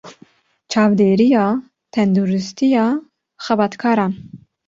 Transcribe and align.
Çavdêriya 0.71 1.45
Tenduristiya 1.93 2.85
Xebatkaran 3.43 4.11